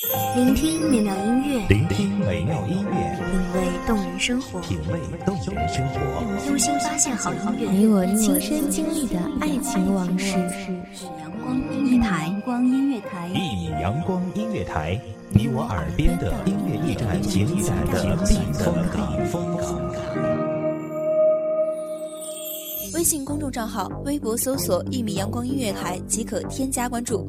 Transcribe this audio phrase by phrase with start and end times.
[0.00, 10.36] 聆听美妙音乐，聆听美妙音乐，品味动人生活，品味动人生活，用心发现好音乐，你我亲身经历的爱情往事。
[11.18, 14.96] 阳光音乐台，阳光音乐台，一米阳光音乐台，
[15.30, 17.44] 你我耳边的音乐驿站，情
[17.90, 19.18] 感的避风港。
[22.94, 27.28] 微信公众账号、微博搜索“一米阳光音乐台”即可添加关注。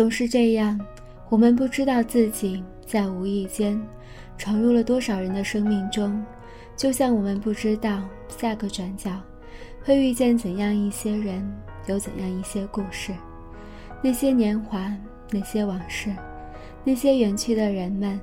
[0.00, 0.80] 总是这样，
[1.28, 3.78] 我们不知道自己在无意间
[4.38, 6.24] 闯入了多少人的生命中，
[6.74, 9.10] 就像我们不知道下个转角
[9.84, 11.46] 会遇见怎样一些人，
[11.86, 13.12] 有怎样一些故事。
[14.00, 14.90] 那些年华，
[15.30, 16.10] 那些往事，
[16.82, 18.18] 那些远去的人们，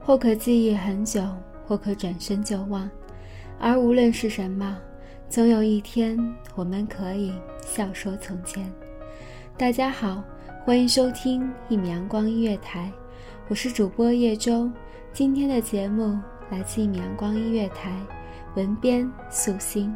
[0.00, 1.22] 或可记忆很久，
[1.64, 2.90] 或可转身就忘。
[3.60, 4.76] 而无论是什么，
[5.28, 6.18] 总有一天
[6.56, 7.32] 我们可以
[7.64, 8.68] 笑说从前。
[9.56, 10.20] 大家好。
[10.64, 12.88] 欢迎收听一米阳光音乐台，
[13.48, 14.70] 我是主播叶舟。
[15.12, 16.16] 今天的节目
[16.50, 17.90] 来自一米阳光音乐台，
[18.54, 19.92] 文编素心。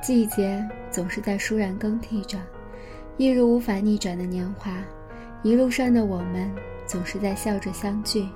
[0.00, 2.38] 季节总是在倏然更替着，
[3.18, 4.72] 一如无法逆转的年华。
[5.42, 6.50] 一路上的我们
[6.86, 8.26] 总是在笑着相聚，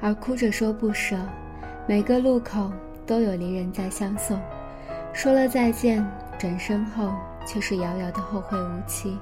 [0.00, 1.16] 而哭着说不舍。
[1.86, 2.72] 每个路口
[3.06, 4.40] 都有离人在相送，
[5.12, 6.04] 说了再见，
[6.38, 7.12] 转身后
[7.46, 9.18] 却是遥遥的后会无期。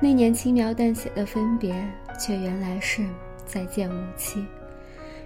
[0.00, 1.74] 那年轻描淡写的分别，
[2.18, 3.04] 却原来是
[3.46, 4.44] 再见无期。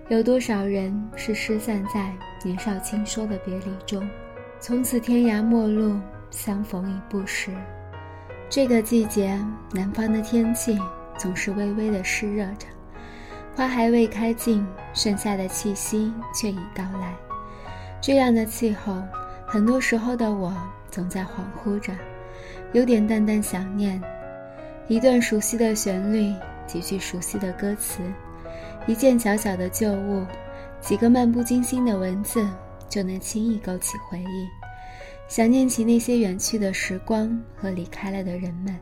[0.09, 2.13] 有多少人是失散在
[2.45, 4.07] 年少轻说的别离中？
[4.63, 5.99] 从此天涯陌路，
[6.31, 7.51] 相逢已不识。
[8.49, 9.37] 这个季节，
[9.73, 10.79] 南方的天气
[11.19, 12.69] 总是微微的湿热着，
[13.57, 14.65] 花还未开尽，
[14.95, 17.13] 盛夏的气息却已到来。
[18.01, 19.03] 这样的气候，
[19.45, 20.55] 很多时候的我
[20.89, 21.93] 总在恍惚着，
[22.73, 24.01] 有点淡淡想念。
[24.87, 26.33] 一段熟悉的旋律，
[26.69, 28.01] 几句熟悉的歌词，
[28.87, 30.25] 一件小小的旧物，
[30.81, 32.47] 几个漫不经心的文字。
[32.93, 34.47] 就能轻易勾起回忆，
[35.27, 38.79] 想念起那些远去的时光和离开了的人们。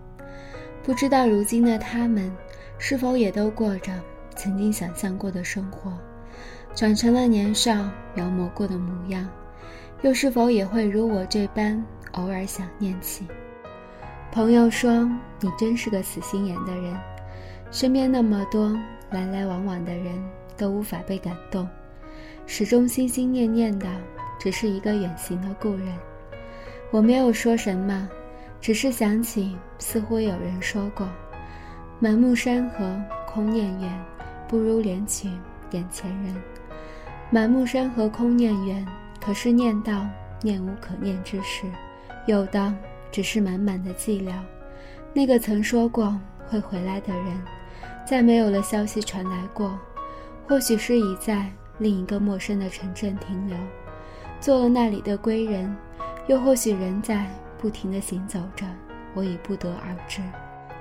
[0.82, 2.28] 不知道如今的他们，
[2.76, 3.92] 是否也都过着
[4.34, 5.96] 曾经想象过的生活，
[6.74, 9.28] 长成了年少描摹过的模样，
[10.02, 11.80] 又是否也会如我这般
[12.14, 13.24] 偶尔想念起？
[14.32, 15.08] 朋友说
[15.40, 16.96] ：“你真是个死心眼的人，
[17.70, 18.76] 身边那么多
[19.10, 20.20] 来来往往的人，
[20.56, 21.68] 都无法被感动。”
[22.52, 23.86] 始终心心念念的，
[24.36, 25.86] 只是一个远行的故人。
[26.90, 28.08] 我没有说什么，
[28.60, 31.08] 只是想起，似乎有人说过
[32.00, 34.04] ：“满目山河空念远，
[34.48, 35.28] 不如怜取
[35.70, 36.34] 眼前人。”
[37.30, 38.84] 满目山河空念远，
[39.24, 40.04] 可是念到
[40.42, 41.66] 念无可念之时，
[42.26, 42.74] 有的
[43.12, 44.32] 只是满满的寂寥。
[45.14, 46.18] 那个曾说过
[46.48, 47.40] 会回来的人，
[48.04, 49.78] 再没有了消息传来过，
[50.48, 51.48] 或许是已在。
[51.80, 53.56] 另一个陌生的城镇停留，
[54.38, 55.74] 做了那里的归人，
[56.28, 57.26] 又或许仍在
[57.58, 58.64] 不停地行走着，
[59.14, 60.20] 我已不得而知。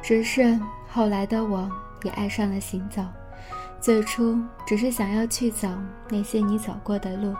[0.01, 1.69] 只是后来的我
[2.03, 3.01] 也爱上了行走，
[3.79, 4.37] 最初
[4.67, 5.69] 只是想要去走
[6.09, 7.33] 那些你走过的路，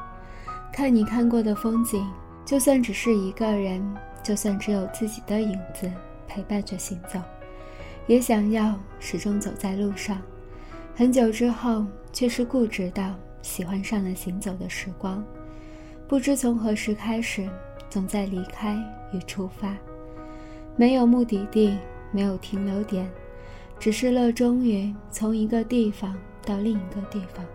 [0.72, 2.06] 看你看过的风景，
[2.46, 3.86] 就算只是一个人，
[4.24, 5.92] 就算只有自己的影子，
[6.28, 7.20] 陪伴着行走，
[8.08, 10.18] 也想要始终走在路上。
[10.96, 15.24] 很久之后，却是固执到喜欢上了行走的时光。
[16.08, 17.48] 不知从何时开始，
[17.90, 18.78] 总在离开
[19.14, 19.76] 与出发，
[20.76, 21.78] 没有目的地，
[22.12, 23.10] 没有停留点，
[23.80, 27.46] 只是乐衷于从一个地方到另一个地方，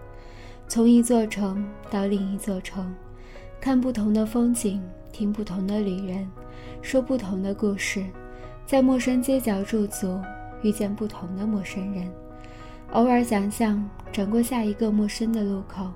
[0.68, 2.94] 从一座城到另一座城，
[3.60, 4.80] 看不同的风景，
[5.12, 6.30] 听不同的旅人，
[6.80, 8.04] 说不同的故事，
[8.64, 10.20] 在陌生街角驻足，
[10.62, 12.08] 遇见不同的陌生人。
[12.94, 15.90] 偶尔想象转过下一个陌生的路口，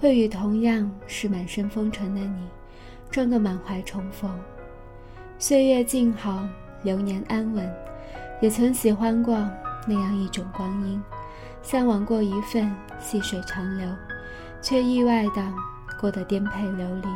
[0.00, 2.48] 会与同样是满身风尘的你，
[3.10, 4.30] 撞个满怀重逢。
[5.38, 6.42] 岁月静好，
[6.82, 7.70] 流年安稳，
[8.40, 9.46] 也曾喜欢过
[9.86, 11.02] 那样一种光阴，
[11.62, 13.86] 向往过一份细水长流，
[14.62, 15.52] 却意外的
[16.00, 17.08] 过得颠沛流离，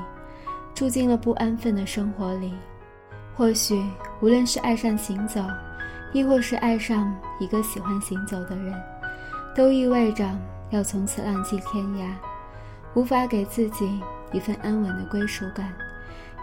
[0.74, 2.52] 住进了不安分的生活里。
[3.34, 3.82] 或许，
[4.20, 5.42] 无论是爱上行走，
[6.12, 8.74] 亦或是爱上一个喜欢行走的人。
[9.56, 10.28] 都意味着
[10.68, 12.10] 要从此浪迹天涯，
[12.92, 15.72] 无法给自己一份安稳的归属感，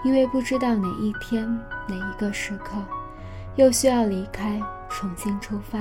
[0.04, 1.48] 因为不知道哪一天
[1.88, 2.74] 哪一个时刻，
[3.56, 5.80] 又需要离开，重新出发，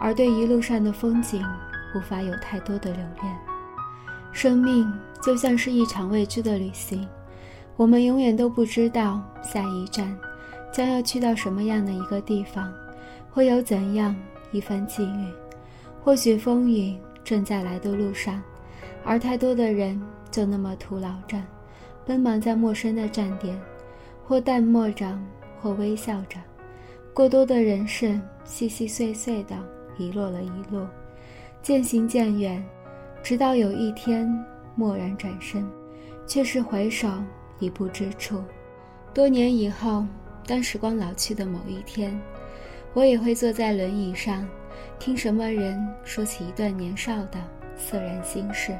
[0.00, 1.46] 而对一路上的风景，
[1.94, 3.36] 无法有太多的留恋。
[4.32, 4.92] 生命
[5.22, 7.06] 就像是一场未知的旅行，
[7.76, 10.12] 我们永远都不知道下一站
[10.72, 12.74] 将要去到什么样的一个地方，
[13.30, 14.16] 会有怎样
[14.50, 15.32] 一番际遇。
[16.04, 18.42] 或许风雨正在来的路上，
[19.02, 19.98] 而太多的人
[20.30, 21.42] 就那么徒劳着，
[22.04, 23.58] 奔忙在陌生的站点，
[24.22, 25.18] 或淡漠着，
[25.62, 26.38] 或微笑着。
[27.14, 29.56] 过多的人事细细碎碎的
[29.96, 30.86] 遗落了一路，
[31.62, 32.62] 渐行渐远，
[33.22, 34.30] 直到有一天
[34.76, 35.66] 蓦然转身，
[36.26, 37.08] 却是回首
[37.60, 38.42] 已不知处。
[39.14, 40.04] 多年以后，
[40.46, 42.14] 当时光老去的某一天，
[42.92, 44.46] 我也会坐在轮椅上。
[44.98, 47.38] 听什么人说起一段年少的
[47.76, 48.76] 色然心事，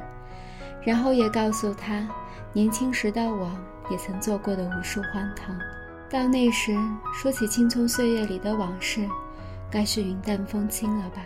[0.83, 2.07] 然后也告诉他，
[2.53, 3.51] 年轻时的我
[3.89, 5.57] 也曾做过的无数荒唐。
[6.09, 6.77] 到那时，
[7.13, 9.07] 说起青葱岁月里的往事，
[9.69, 11.21] 该是云淡风轻了吧？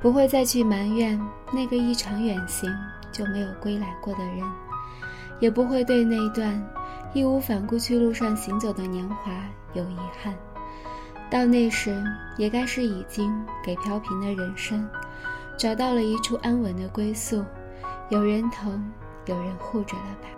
[0.00, 1.18] 不会再去埋怨
[1.52, 2.70] 那个一场远行
[3.10, 4.40] 就没有归来过的人，
[5.40, 6.62] 也不会对那段
[7.14, 9.32] 义无反顾去路上行走的年华
[9.72, 10.34] 有遗憾。
[11.30, 12.02] 到那时，
[12.36, 14.88] 也该是已经给飘萍的人生
[15.56, 17.44] 找到了一处安稳的归宿，
[18.08, 18.92] 有人疼，
[19.26, 20.28] 有人护着了吧。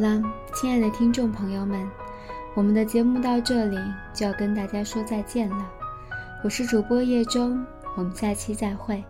[0.00, 0.22] 了，
[0.54, 1.86] 亲爱的听众朋友们，
[2.54, 3.76] 我们的节目到这里
[4.14, 5.70] 就要跟大家说再见了。
[6.42, 7.62] 我是主播叶中，
[7.98, 9.04] 我们下期再会。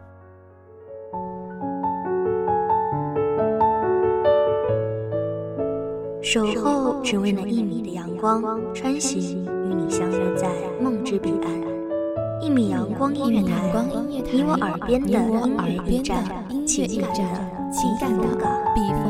[6.21, 8.43] 守候只为那一米的阳光，
[8.75, 10.49] 穿行与你相约在
[10.83, 11.51] 梦之彼岸。
[12.43, 13.55] 一米阳光音乐台，
[14.09, 16.25] 你我耳边的音乐驿站，
[16.67, 17.15] 情感的
[17.71, 18.25] 情感的
[18.75, 19.10] 避风港。